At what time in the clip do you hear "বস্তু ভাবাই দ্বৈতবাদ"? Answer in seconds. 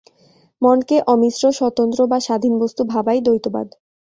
2.61-3.67